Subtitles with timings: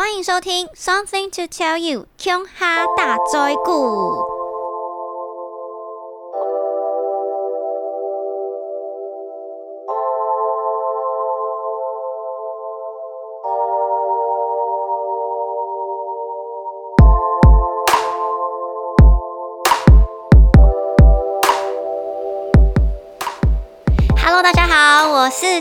[0.00, 4.39] 欢迎收听《Something to Tell You》琼哈大灾故。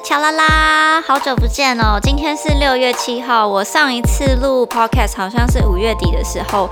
[0.02, 2.00] 乔拉拉，好久不见哦。
[2.02, 6.70] 今天是六月七号，我上一次录 Podcast 好像是五月底的时候，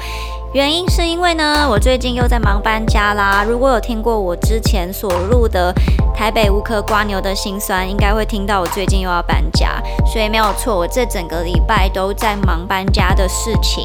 [0.53, 3.43] 原因是因为呢，我最近又在忙搬家啦。
[3.47, 5.73] 如果有听过我之前所录的
[6.15, 13.83] 台北无壳瓜牛的心酸，应该会听到我最近又要搬家，所以没有错，我这整个礼拜都在忙搬家的事情。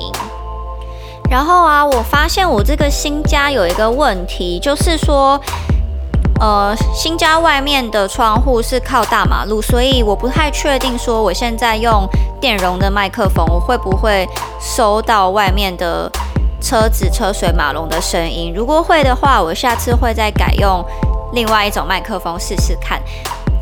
[1.29, 5.41] 然后啊，我发现我这个新家有一个问题，就是说。
[6.43, 12.05] 呃，新家外面的窗户是靠大马路，所以我不太确定说我现在用
[12.41, 14.29] 电容的麦克风，我会不会
[14.61, 16.11] 收到外面的
[16.61, 18.53] 车子车水马龙的声音。
[18.53, 20.85] 如果会的话，我下次会再改用
[21.33, 23.01] 另外一种麦克风试试看。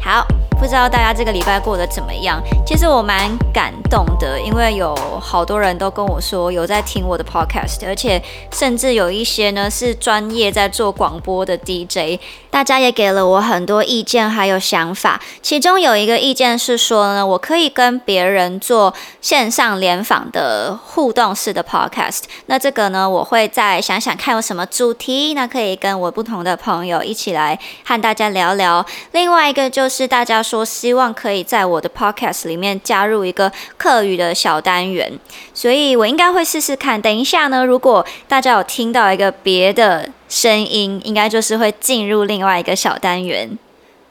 [0.03, 0.27] 好。
[0.61, 2.39] 不知道大家这个礼拜过得怎么样？
[2.67, 15.19] 其实我蛮感动的，因为有好多人都跟我说有在听我的 podcast，而且甚至有一些呢是专业在做广播的 DJ，大家也给了我很多意见还有想法。
[15.41, 22.25] 其中有一个意见是说呢，我可以跟别人做线上联访的互动式的 podcast。
[22.47, 28.85] 那这个呢，我会再想想看有什么主题，那可以跟我不同的朋友一起来和大家聊聊。
[29.13, 30.45] 另外一个就是大家。
[30.51, 35.17] 说希望可以在我的 podcast 里面加入一个课语的小单元，
[35.55, 37.01] 所以我应该会试试看。
[37.01, 43.57] 等一下呢，如果大家有听到一个别的声音，应该就是会进入另外一个小单元。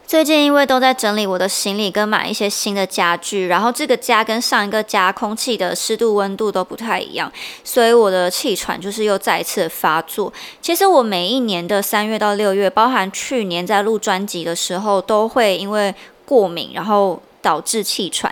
[0.08, 7.32] 最近因为都在整理我的行李跟买一些新的家具，然后这个家跟上一个家空气的湿度温度都不太一样，
[7.64, 10.34] 所以我的气喘就是又再一次发作。
[10.64, 15.94] 其实我每一年的三月到六月，包含去年在录专辑的时候，都会因为
[16.30, 18.32] 过敏，然后导致气喘。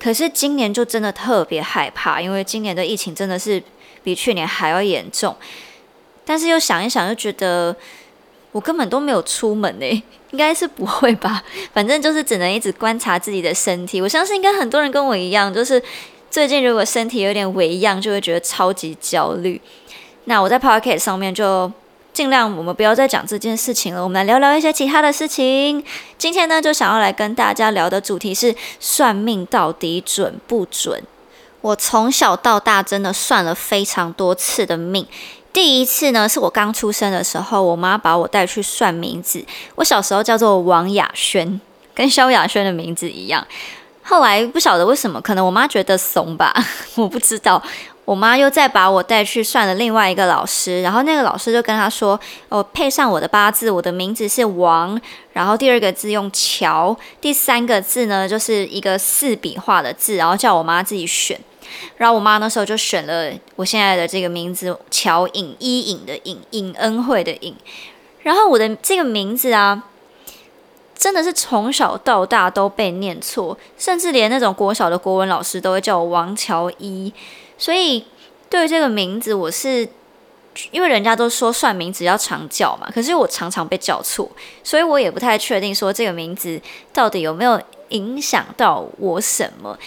[0.00, 3.62] 可是今年就真的特别害怕，因为今年的疫情真的是
[4.02, 5.36] 比去年还要严重。
[6.24, 7.76] 但是又想一想，又觉得
[8.52, 9.86] 我根本都没有出门呢，
[10.32, 11.44] 应该是不会吧？
[11.74, 14.00] 反正就是只能一直观察自己的身体。
[14.00, 15.82] 我相信应该很多人跟我一样，就是
[16.30, 19.60] 最近如果身体有点微恙，就会觉得超级焦虑。
[20.24, 21.70] 那我在 Pocket 上面就。
[22.14, 25.84] 尽量我们不要再讲这件事情了，我们来聊聊一些其他的事情。
[26.16, 31.02] 今天呢，就想要来跟大家聊的主题是算命到底准不准？
[31.60, 35.04] 我从小到大真的算了非常多次的命。
[35.52, 39.44] 第一次呢，是我刚出生的时候，我妈把我带去算名字。
[39.74, 41.60] 我小时候叫做王雅轩，
[41.92, 43.44] 跟萧亚轩的名字一样。
[44.04, 46.54] 后来不晓得为什么，可能我妈觉得怂吧，
[46.94, 47.60] 我不知道。
[48.04, 52.20] 我妈又再把我带去算了另外一个老师，然后那个老师就跟他说
[52.50, 55.00] ：“哦配上我的八字，我的名字是王，
[55.32, 61.40] 然后第二个字用乔，第三个字呢就是一个四笔画的字，然后叫我妈自己选。
[61.96, 67.56] 然后我妈那时候就选了我现在的这个名字乔颖一颖的颖颖恩惠的颖。
[68.20, 69.82] 然后我的这个名字啊，
[70.94, 77.10] 真的是从小到大都被念错，甚至连那种国小的国文老师都会叫我王乔一。”
[77.56, 78.04] 所以，
[78.50, 79.88] 对于这个名字，我是
[80.70, 84.30] 因为人家都说算名字要常叫嘛，可是我常常被叫错，
[84.62, 86.60] 所以我也不太确定说这个名字
[86.92, 87.60] 到底有没有
[87.90, 89.78] 影响到我什么。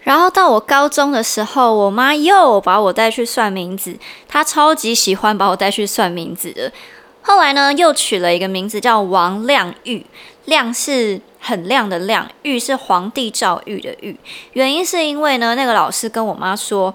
[0.00, 3.96] 然后到我高中的时候，我妈又把我带去算名字，
[4.28, 6.70] 她超级喜欢把我带去算名字的。
[7.22, 10.06] 后来呢，又取了一个名字叫王亮玉，
[10.44, 11.20] 亮是。
[11.46, 14.18] 很亮的亮，玉是皇帝诏玉的玉。
[14.54, 16.92] 原因是因为呢，那个老师跟我妈说，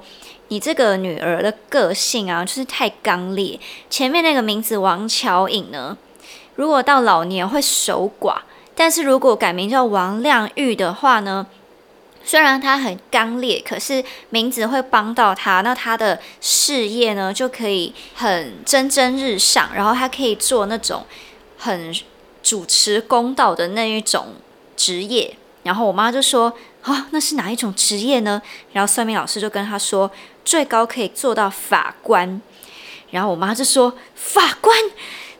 [0.49, 3.57] 你这个女儿的个性啊，就是太刚烈。
[3.89, 5.97] 前面那个名字王乔颖呢，
[6.55, 8.39] 如果到老年会守寡，
[8.75, 11.47] 但是如果改名叫王亮玉的话呢，
[12.25, 21.05] 虽然他很刚烈，可是名字会帮到他，那他的事业呢就可以很蒸蒸日上，然后他可以做那种
[21.57, 21.95] 很。
[22.43, 24.33] 主持公道的那一种
[24.81, 26.51] 职业，然后我妈就说
[26.81, 28.41] ：“啊，那是哪一种职业呢？”
[28.73, 30.09] 然后算命老师就跟他说
[30.43, 32.41] ：“最高可以做到法官。”
[33.11, 34.75] 然后我妈就说：“法官，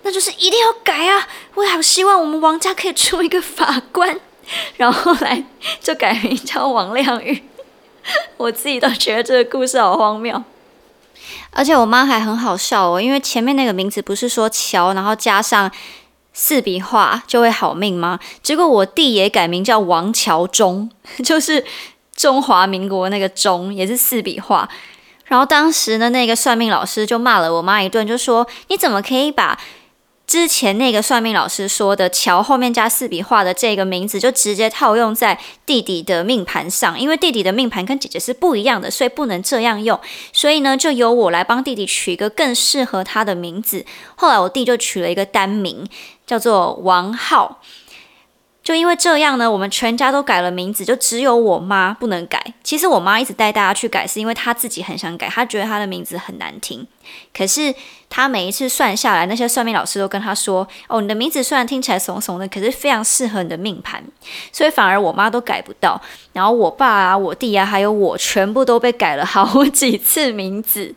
[0.03, 1.27] 那就是一定要改啊！
[1.55, 4.19] 我好希望我们王家可以出一个法官。
[4.77, 5.43] ”然后后来
[5.79, 7.41] 就改名叫王亮玉。
[8.37, 10.39] 我自己都觉得这个故事好荒谬，
[11.49, 15.71] 而且我妈还很好笑哦，因为前面那个名字不是说乔，然后加上。
[16.33, 18.19] 四笔画就会好命吗？
[18.41, 20.89] 结果我弟也改名叫王乔忠，
[21.23, 21.65] 就是
[22.15, 24.69] 中华民国那个中也是四笔画。
[25.25, 29.57] 然后当时的那个算命老师就骂了我妈一顿，就说你怎么可以把
[30.27, 36.97] 之前那个算命老师说的“桥”后面加四笔画的这个名字，就直接套用在弟弟的命盘上？
[36.99, 39.99] 因为弟弟的命盘跟姐姐是不一样的，所以不能这样用。
[40.31, 43.85] 所以呢，就由我来帮弟弟取一个更适合他的名字。
[44.15, 45.85] 后来我弟就取了一个单名，
[46.31, 47.59] 叫做王浩。
[48.63, 52.41] 就因为这样呢，我们全家都改了名字，就只有我妈不能改。
[52.63, 56.87] 其实我妈一直带大家去改，是因为她自己很想改，她觉得她的名字很难听。
[57.33, 57.73] 可是
[58.07, 64.01] 她每一次算下来，那些算命老师都跟她说：“哦，你的名字虽然听起来怂怂的，可是非常适合你的命盘。”
[64.53, 65.99] 所以反而我妈都改不到。
[66.31, 70.95] 然后我爸啊、我弟啊，还有我，全部都被改了好几次名字。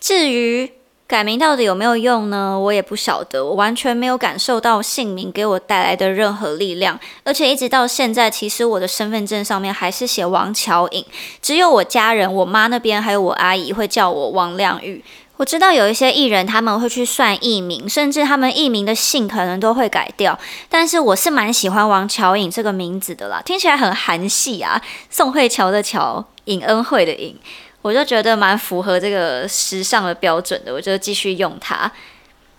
[0.00, 0.79] 至于……
[1.10, 2.56] 改名到底有没有用呢？
[2.56, 11.04] 我也不晓得，我完全没有感受到姓名给我带来的任何力量，而且一直到现在，其实我的身份证上面还是写王乔颖，
[11.42, 15.04] 只有我家人、我妈那边还有我阿姨会叫我王亮玉。
[15.36, 24.80] 我知道有一些艺人他们会去算艺名，甚至他们艺名的姓可能都会改掉，但是我是蛮喜欢王乔颖这个名字的啦，听起来很韩系啊，
[25.10, 27.36] 宋慧乔的乔，尹恩惠的尹。
[27.82, 31.90] 我就觉得蛮符合这个时尚的标准的，我就继续用它。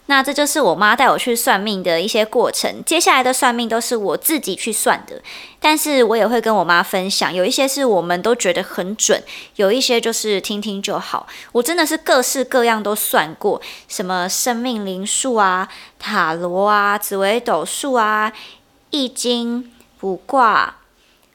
[0.08, 2.84] 那这就是我妈带我去算命的一些过程。
[2.84, 5.22] 接下来的算命都是我自己去算的，
[5.60, 7.34] 但是我也会跟我妈分享。
[7.34, 9.24] 有一些是我们都觉得很准，
[9.56, 11.28] 有一些就是听听就好。
[11.54, 18.34] 我真的是各式各样都算过，什么生命灵数啊、塔罗啊、紫微斗数啊、
[18.90, 20.78] 易经、卜卦、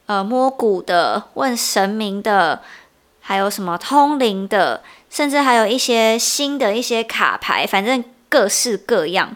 [0.05, 2.61] 呃摸骨的、问神明的。
[3.27, 9.35] 还有什么通灵的，甚至还有一些新的一些卡牌，反正各式各样。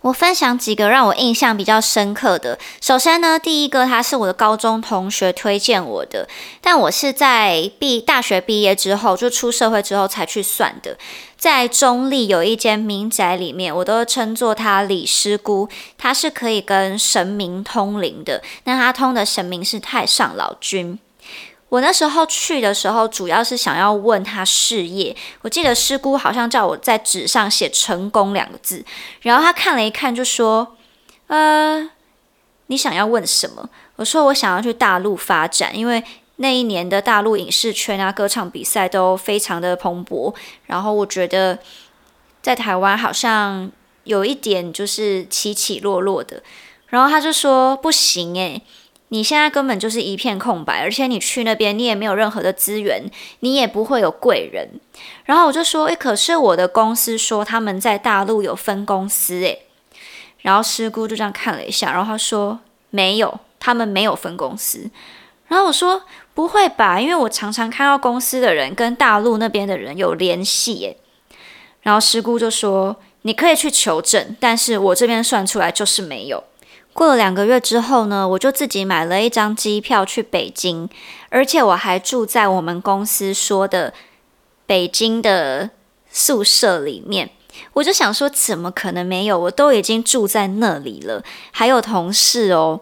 [0.00, 2.58] 我分享几个让我印象比较深刻的。
[2.80, 6.28] 首先呢，第一个他是我的高中同学推荐我的，
[6.60, 10.98] 但我是在毕大学毕业之后，就出社会之后才去算的。
[11.36, 18.42] 在中立有一间民宅里面，我都称作他李师姑，他是可以跟神明通灵的。
[18.64, 20.98] 那他通的神明是太上老君。
[21.72, 25.16] 我那时候去的时候，主要是想要问他事业。
[25.40, 28.84] 我记得师姑好像叫我在纸上写“成功”两个字，
[29.22, 30.76] 然后他看了一看，就说
[31.28, 31.88] ：“呃，
[32.66, 36.04] 你想要问什么？”我说：“我想要去大陆发展，因为
[36.36, 40.34] 那一年的大陆影视圈啊，歌唱比赛都非常的蓬勃。
[40.66, 41.58] 然后我觉得
[42.42, 43.72] 在台湾好像
[44.04, 46.42] 有一点就是起起落落的。”
[46.88, 48.60] 然后他就说：“不行诶。
[49.12, 53.10] 你现在根本就是一片空白，而且你去那边，你也没有任何的资源，
[53.40, 54.80] 你也不会有贵人。
[55.26, 59.66] 然后我就说，诶，可是我的公司说他们在大陆有分公司，诶。
[60.38, 64.90] 然后师姑就这样看了一下，然后他说没有，他们没有分公司。
[65.48, 70.96] 然后我说不会吧，因为我常常看到公司的人跟大陆那边的人有联系，诶。
[71.82, 76.42] 然后师姑就说你可以去求证，但是我这边算出来就是没有。
[76.94, 80.88] 过了两个月之后呢，我就自己买了一张机票去北京，
[81.30, 83.94] 而且我还住在我们公司说的
[84.66, 85.70] 北京的
[86.10, 87.30] 宿舍里面。
[87.72, 89.38] 我就想说，怎么可能没有？
[89.38, 92.80] 我都已经住在那里了，还有同事哦。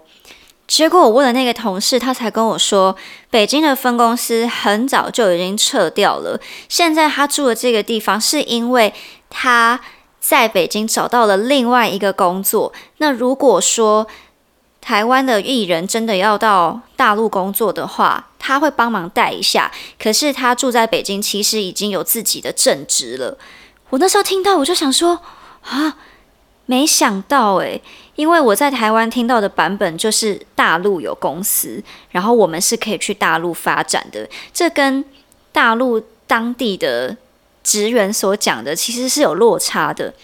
[0.67, 2.97] 结果我问了那个同事，他才跟我说，
[3.31, 6.41] 北京的分公司很早就已经撤掉了。
[6.69, 8.93] 现在他住的这个地方，是因为
[9.29, 9.81] 他。
[10.21, 12.73] 在北京找到了另外一个工作。
[12.99, 14.07] 那如果说
[14.81, 19.73] 台湾的艺人真的要到大陆工作的话，他会帮忙带一下。
[19.99, 23.37] 可是他住在北京，其实已经有自己的正职了。
[23.89, 25.21] 我那时候听到，我就想说
[25.63, 25.97] 啊，
[26.67, 27.83] 没想到诶，
[28.15, 34.29] 因为我在台湾听到的版本就是大陆有公司，然后我们是可以去大陆发展的。
[34.53, 35.05] 这跟
[35.51, 37.17] 大陆当地的。
[37.63, 40.15] 职员所讲的其实是有落差的。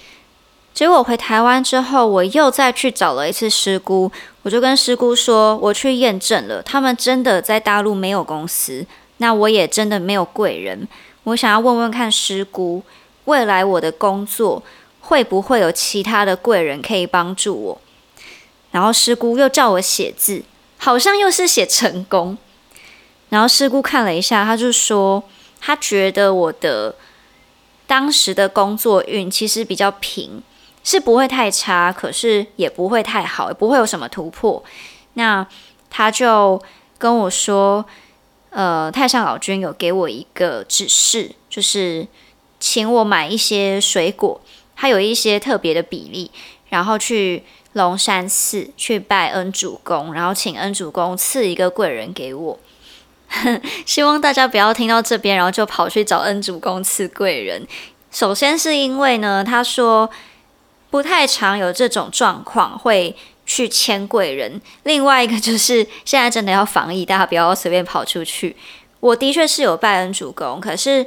[0.75, 4.13] 结果回台湾之后，我又再去找了一次师姑，
[4.43, 8.85] 我就跟师姑说，我去验证了，他们真的在大陆没有公司，
[9.17, 10.87] 那我也真的没有贵人。
[11.25, 12.83] 我想要问问看师姑，
[13.25, 14.63] 未来我的工作
[15.01, 17.81] 会不会有其他的贵人可以帮助我？
[18.71, 20.43] 然后师姑又叫我写字，
[20.77, 22.37] 好像又是写成功。
[23.31, 25.25] 然后师姑看了一下，他就说，
[25.59, 26.95] 他觉得我的。
[27.87, 30.43] 当时的工作运其实比较平，
[30.83, 34.63] 是不会太差，可是也不会太好，也不会有什么突破。
[35.15, 35.47] 那
[35.89, 36.61] 他就
[36.99, 37.85] 跟我说，
[38.51, 42.07] 呃，太上老君有给我一个指示，就是
[42.59, 44.41] 请我买一些水果，
[44.75, 46.31] 他有一些特别的比例，
[46.69, 52.59] 然后去龙山寺去拜恩主公，然后请恩主公赐一个贵人给我。
[53.85, 57.67] 希望大家不要听到这边，然后就跑去找恩主公赐贵人。
[58.11, 60.09] 首先是因为呢，他说
[60.91, 63.15] 不太常有这种状况会
[63.45, 64.61] 去签贵人。
[64.85, 68.57] 另外一个就是现在真的要防疫，大家不要随便跑出去。
[69.01, 71.07] 我的确是有拜恩主公，可是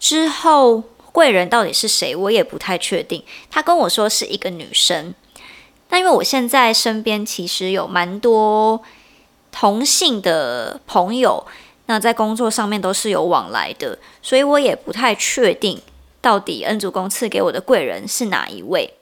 [0.00, 0.82] 之后
[1.12, 3.22] 贵人到底是谁，我也不太确定。
[3.50, 5.14] 他跟我说是一个女生，
[5.88, 8.82] 但因为我现在身边其实有蛮多
[9.58, 11.44] 同性的朋友。
[11.86, 15.80] 那在工作上面都是有往来的，所以我也不太确定
[16.20, 18.94] 到底恩主公赐给我的贵人是哪一位。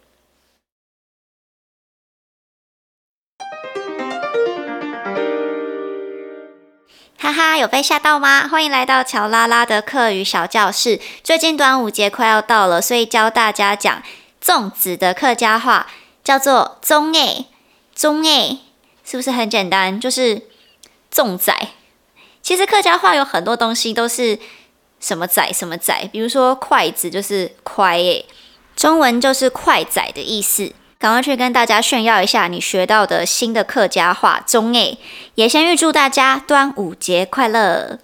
[7.18, 8.48] 哈哈，有被吓到吗？
[8.48, 11.00] 欢迎来到乔拉拉的课语小教室。
[11.22, 14.02] 最近端午节快要到了，所以教大家讲
[14.42, 15.88] 粽子的客家话，
[16.24, 17.46] 叫做“粽诶
[17.96, 18.60] 粽诶”，
[19.08, 20.00] 是不是很简单？
[20.00, 20.42] 就是
[21.14, 21.54] 粽仔。
[22.42, 24.38] 其实客家话有很多东西都是
[25.00, 28.26] 什么仔什么仔，比如说筷子就是筷诶，
[28.74, 30.72] 中文就是快仔的意思。
[30.98, 34.98] 赶快去跟大家炫耀一下你学到的新的客家话中诶，
[35.34, 37.98] 也先预祝大家端午节快乐。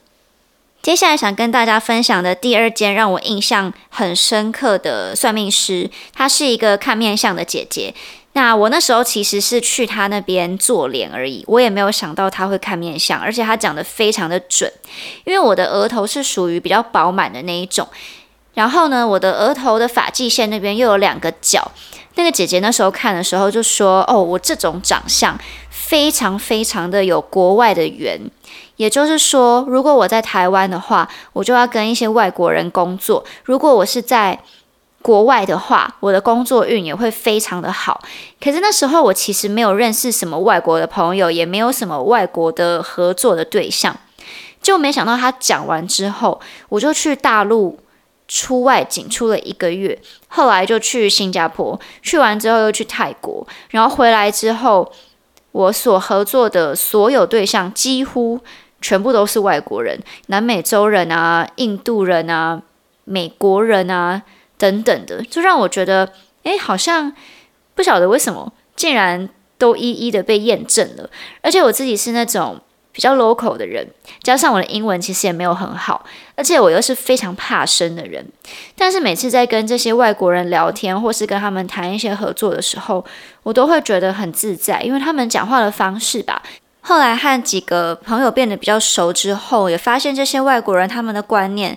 [0.83, 7.95] 接下来想跟大家分享的第二件让我印象很深刻的算命师，她是一个看面相的姐姐。
[8.35, 14.73] 那我那时候其实是去他那边做脸而已，我也没有想到他会看面相，而且他讲的非常的准。
[15.25, 17.87] 因为我的额头是属于比较饱满的那一种，
[18.55, 21.71] 然后呢，我的额头的发际线那边又有两个角。
[22.15, 28.19] 那个姐姐那时候看的时候就说：“哦，我这种长相非常非常的有国外的缘，
[28.77, 34.39] 也就是说，如果我在台湾的话，我就要跟一些外国人工作；如果我是在……”
[35.03, 38.01] 国外的话，我的工作运也会非常的好。
[38.41, 43.95] 可是那时候我其实没有认识什么外国的朋友，也没有什么外国的合作的对象。
[44.63, 47.81] 就没想到他讲完之后，我就去大陆
[48.29, 54.93] 出外景出了一个月，后来就去新加坡，去完之后又去泰国，然后回来之后，
[55.51, 58.39] 我所合作的所有对象几乎
[58.81, 62.63] 全部都是外国人，南美洲人啊、印度人啊、
[63.05, 64.23] 美国人啊。
[64.63, 66.13] 等等的，就让我觉得，
[66.45, 67.13] 哎，好像
[67.75, 69.29] 不晓得为什么，竟然
[69.59, 71.11] 都一一的被验证了。
[71.41, 72.61] 而且我自己是那种
[72.93, 73.89] 比较 local 的人，
[74.23, 76.05] 加上我的英文其实也没有很好，
[76.37, 78.25] 而且我又是非常怕生的人。
[78.77, 83.05] 但是每次在跟这些外国人聊天，或是跟他们谈一些合作的时候，
[83.43, 86.41] 我都会觉得很自在，因为他们讲话的方式吧。
[86.83, 91.77] 后来和几个朋友变得比较熟之后，也发现这些外国人他们的观念。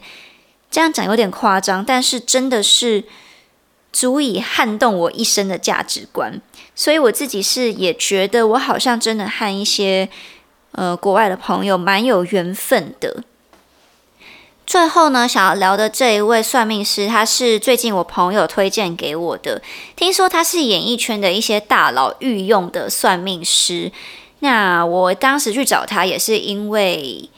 [0.75, 3.05] 这样讲有点夸张，但是真的是
[3.93, 6.41] 足以撼动我一生的价值观。
[6.75, 10.09] 所以我自己是也觉得，我好像真的和一些
[10.73, 13.23] 呃国外的朋友蛮有缘分的。
[14.67, 19.61] 最后呢，想要聊的这一位算命师，他是最近我朋友推荐给我的。
[19.95, 23.89] 听说他是演艺圈的一些大佬御用的算命师。
[24.39, 27.29] 那我当时去找他，也是因为。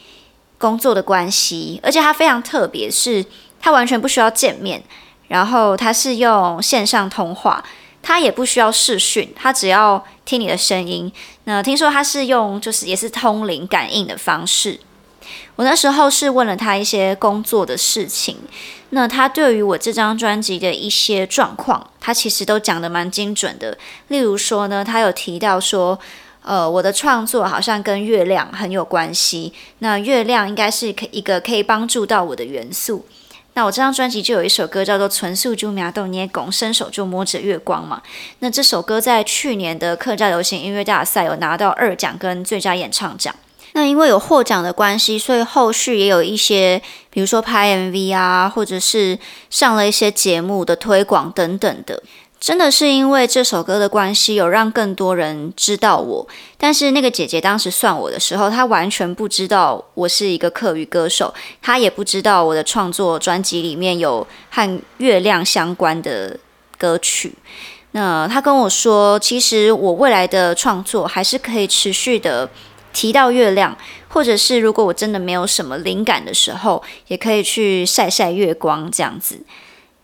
[0.57, 3.23] 工作的关系，而且他非常特别，是
[3.61, 4.83] 他完全不需要见面，
[5.27, 7.63] 然后他是用线上通话，
[8.01, 11.11] 他也不需要视讯，他只要听你的声音。
[11.43, 14.79] 那听说他是用就是也是通灵感应的方式。
[15.57, 18.37] 我那时候是问了他一些工作的事情，
[18.89, 23.77] 那他对于我这张专辑的一些状况，他其实都讲的蛮精准的。
[24.07, 25.99] 例如说呢，他有提到说。
[26.47, 29.51] 呃，我的创作好像跟月亮很有关系。
[29.79, 33.05] 那月亮应该是可一个可以帮助到我的元素。
[33.53, 38.01] 那我这张专辑就有一首歌叫做《纯素珠苗豆捏拱》，伸手就摸着月光嘛。
[38.39, 43.35] 那这首歌在去年的客家流行音乐大赛有拿到二奖跟最佳演唱奖。
[43.73, 52.01] 那因为有获奖的关系，所以后续也有一些，比如说拍 MV 啊，或者是上了一些节目的推广等等的。
[52.39, 56.27] 真的是因为这首歌的关系，有让更多人知道我。
[56.57, 66.39] 但是那个姐姐当时算我的时候，她完全不知道我是一个客语歌手，她也不知道我的创作专辑里面有和月亮相关的
[66.77, 67.33] 歌曲。
[67.91, 72.47] 那她跟我说，其实我未来的创作还是可以持续的
[72.93, 73.75] 提到月亮，
[74.09, 79.39] 或者是如果我真的没有什么灵感的时候，也可以去晒晒月光这样子。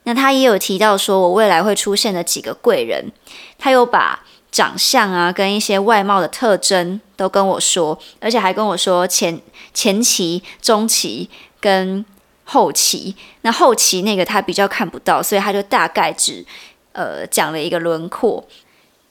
[0.04, 3.12] 那他也有提到说，我未来会出现的几个贵人，
[3.58, 9.40] 他有把长相啊跟一些外貌的特征都跟我说，而且还跟我说前
[9.74, 11.30] 前期、中期
[11.60, 12.06] 跟
[12.44, 13.16] 后期。
[13.42, 16.46] 那后期那个他比较看不到，所以他就大概只
[16.92, 18.46] 呃讲了一个轮廓。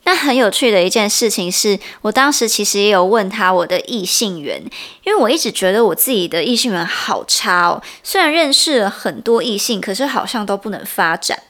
[0.05, 4.61] 那很有趣的一件事情是，我当时其实也有问他我的异性缘，
[5.05, 7.81] 因为我一直觉得我自己的异性缘好差哦。
[8.03, 11.41] 虽然认识了很多异性，可是好像都不能发展。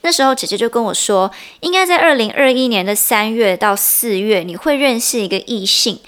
[0.00, 6.00] 那时候姐姐就跟我说，应该在二零二一年的三月到四月，你会认识一个异性，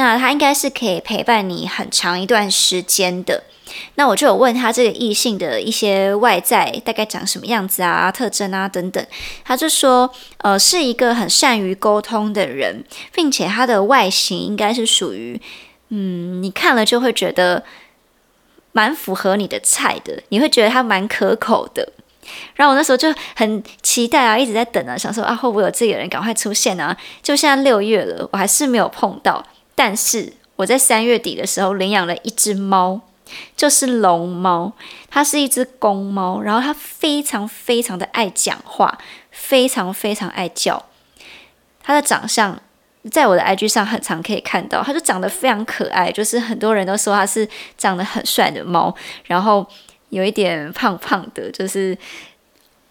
[0.00, 3.44] 那他应该是可以陪伴你很长一段时间的。
[3.96, 9.06] 那我就有问他这个异性的一些外在大概长什么样子啊、特征啊等等，
[9.44, 15.38] 他就说，呃，是一个很善于沟通的人，并且他的外形应该是属于，
[15.90, 17.62] 嗯，你看了就会觉得
[18.72, 21.92] 蛮符合你的菜的，你会觉得他蛮可口的。
[22.54, 26.96] 然后我那时候就很期待啊，一直在等啊，想说啊，会不会有这个人赶快出现啊？
[27.22, 29.44] 就现在六月了，我还是没有碰到。
[29.80, 33.00] 但是我在三月底的时候领养了一只猫。
[33.56, 34.72] 就是龙猫，
[35.08, 38.98] 它是一只公猫，然后它非常非常的爱讲话，
[39.30, 40.84] 非常非常爱叫。
[41.80, 42.60] 它的长相
[43.08, 48.92] 在我的 IG 上很常可以看到，它就长得非常可爱，就是很多人都说它是长得很帅的猫，
[49.26, 49.64] 然后
[50.08, 51.96] 有一点胖胖的，就是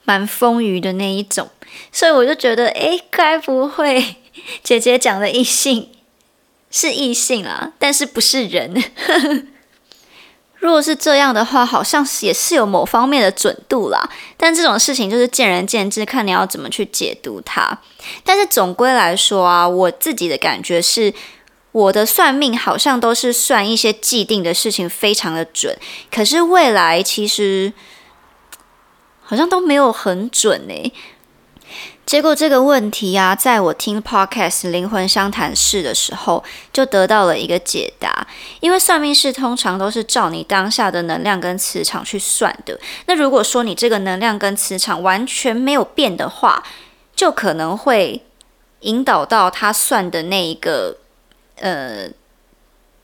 [0.05, 1.49] 蛮丰腴的那一种。
[1.91, 4.15] 所以我就觉得，诶，该不会
[4.63, 5.89] 姐姐讲的异性
[6.71, 8.83] 是异性啦，但是不是人。
[10.59, 14.09] 如果是这样的话，好像也是有某方面的准度啦。
[14.35, 17.79] 但这种事情就是见仁见智，看你要怎么去解读它。
[18.25, 21.13] 但是总归来说啊，我自己的感觉是，
[21.71, 25.77] 我的算命好像都是算一些既定的事情，非常的准。
[26.11, 27.71] 可是未来其实
[29.21, 30.91] 好像都没有很准诶。
[32.09, 38.25] 结果这个问题啊，在我听 podcast 灵魂相谈室的时候，就得到了一个解答。
[38.61, 42.79] 因为算命师通常都是照你当下的能量跟磁场去算的。
[43.05, 46.63] 那如果说你这个能量跟磁场完全没有变的话，
[47.15, 48.25] 就可能会
[48.79, 50.97] 引导到他算的那一个
[51.59, 52.09] 呃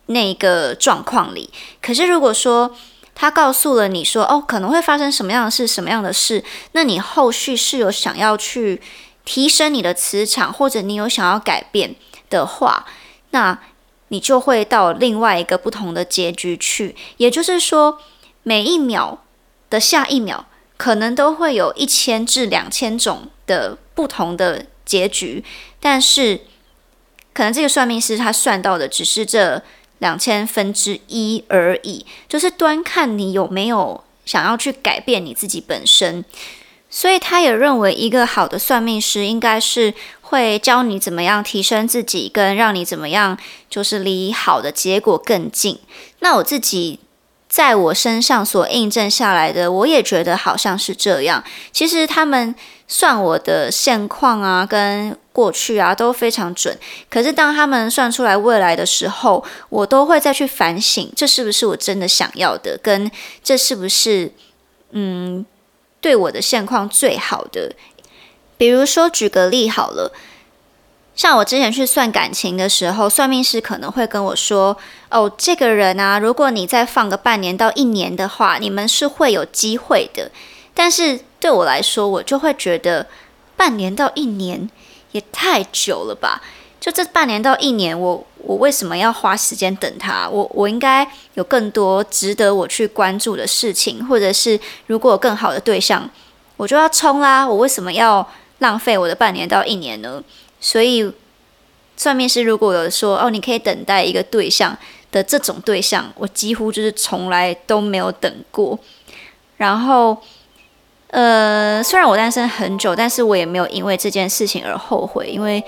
[0.08, 1.52] 那一个状况里。
[1.80, 2.76] 可是如果说，
[3.18, 6.44] 他告诉了你说，哦，可能会发生什么样的事，什么样的事？
[6.74, 8.82] 那你后续是有想要去
[9.24, 11.96] 提升你的磁场，或者你有想要改变
[12.30, 12.86] 的话，
[13.32, 13.58] 那
[14.10, 16.94] 你就会到另外一个不同的结局去。
[17.16, 18.00] 也就是说，
[18.44, 19.24] 每一秒
[19.70, 25.42] 的下一秒，可能都会有一千至两千种的不同的结局，
[25.80, 26.42] 但是
[27.34, 29.64] 可能这个算命师他算到的只是这。
[30.00, 36.24] 两千分之一而已，就是端看你有没有想要去改变你自己本身。
[36.90, 43.38] 所以他也认为，一个好的算命师应该是会教你怎么样提升自己，跟让你怎么样
[43.70, 45.80] 就是离好的结果更近。
[46.20, 47.00] 那我自己
[47.56, 51.42] 在我身上所印证下来的，我也觉得好像是这样。
[51.72, 52.54] 其实他们。
[52.88, 56.78] 算我的现况啊，跟过去啊都非常准。
[57.10, 62.80] 可是当他们算出来未来的时候，我都会再去反省，这是不是我真的想要的？
[62.84, 63.10] 跟
[63.44, 64.32] 这是不是
[64.92, 65.44] 嗯
[66.00, 67.74] 对我的现况最好的？
[68.56, 70.14] 比如说举个例好了，
[71.16, 74.76] 像我之前去算感情的时候，算命师可能会跟我说
[75.10, 80.30] ：“哦，这个人啊，如果你再放个半年到一年的话，你们是会有机会的。”
[80.76, 83.08] 但是对我来说，我就会觉得
[83.56, 84.70] 半年到一年
[85.14, 86.42] 也太久了吧？
[86.82, 90.30] 就这半年到一年，我我为什么要花时间等他？
[90.30, 96.10] 我我应该有更多值得我去关注的事情，或者是如果有更好的对象，
[96.58, 97.48] 我就要冲啦！
[97.48, 98.28] 我为什么要
[98.60, 100.22] 浪费我的半年到一年呢？
[100.66, 101.14] 所以
[101.96, 104.76] 算命师如果有说哦，你可以等待一个对象
[105.12, 108.80] 的这种对象，我几乎就是从来都没有等过，
[109.58, 110.18] 然后。
[111.10, 115.64] 呃，虽然我单身很久，但是我也没有因为这件事情而后悔，因为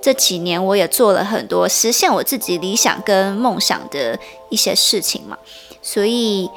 [0.00, 4.16] 这几年我也做了很多实现我自己理想跟梦想的
[4.50, 5.36] 一些事情嘛，
[5.82, 6.48] 所以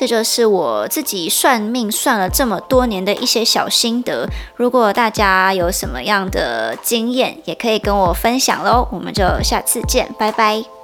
[0.00, 4.26] 这就是我自己算命算了这么多年的一些小心得。
[4.56, 8.88] 如果大家有什么样的经验，也可以跟我分享喽。
[8.90, 10.79] 我们就下次见，拜拜。